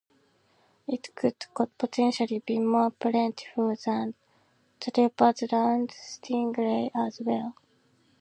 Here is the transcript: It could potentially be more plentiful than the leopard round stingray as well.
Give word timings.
It 0.87 1.13
could 1.13 1.35
potentially 1.77 2.41
be 2.43 2.57
more 2.57 2.89
plentiful 2.89 3.75
than 3.85 4.15
the 4.79 4.91
leopard 4.99 5.53
round 5.53 5.91
stingray 5.91 6.89
as 6.95 7.21
well. 7.23 7.53